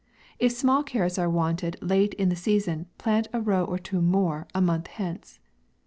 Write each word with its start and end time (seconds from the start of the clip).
If 0.39 0.51
small 0.53 0.81
carrots 0.81 1.19
are 1.19 1.29
wanted 1.29 1.77
late 1.79 2.15
in 2.15 2.29
the 2.29 2.35
sea 2.35 2.59
son, 2.59 2.87
plant 2.97 3.27
a 3.33 3.39
row 3.39 3.63
or 3.65 3.77
two 3.77 4.01
more, 4.01 4.47
a 4.51 4.59
month 4.59 4.87
hence. 4.87 5.39